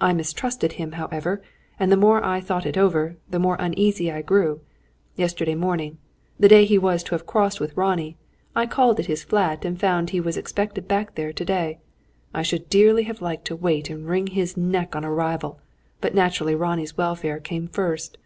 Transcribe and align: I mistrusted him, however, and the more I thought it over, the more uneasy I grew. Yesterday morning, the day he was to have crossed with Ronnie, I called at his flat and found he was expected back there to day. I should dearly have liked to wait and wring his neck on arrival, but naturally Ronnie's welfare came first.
I 0.00 0.12
mistrusted 0.12 0.72
him, 0.72 0.90
however, 0.90 1.40
and 1.78 1.92
the 1.92 1.96
more 1.96 2.20
I 2.24 2.40
thought 2.40 2.66
it 2.66 2.76
over, 2.76 3.16
the 3.30 3.38
more 3.38 3.54
uneasy 3.60 4.10
I 4.10 4.22
grew. 4.22 4.60
Yesterday 5.14 5.54
morning, 5.54 5.98
the 6.36 6.48
day 6.48 6.64
he 6.64 6.76
was 6.76 7.04
to 7.04 7.10
have 7.14 7.26
crossed 7.28 7.60
with 7.60 7.76
Ronnie, 7.76 8.16
I 8.56 8.66
called 8.66 8.98
at 8.98 9.06
his 9.06 9.22
flat 9.22 9.64
and 9.64 9.78
found 9.78 10.10
he 10.10 10.20
was 10.20 10.36
expected 10.36 10.88
back 10.88 11.14
there 11.14 11.32
to 11.32 11.44
day. 11.44 11.78
I 12.34 12.42
should 12.42 12.68
dearly 12.68 13.04
have 13.04 13.22
liked 13.22 13.44
to 13.44 13.54
wait 13.54 13.88
and 13.88 14.04
wring 14.08 14.26
his 14.26 14.56
neck 14.56 14.96
on 14.96 15.04
arrival, 15.04 15.60
but 16.00 16.12
naturally 16.12 16.56
Ronnie's 16.56 16.96
welfare 16.96 17.38
came 17.38 17.68
first. 17.68 18.18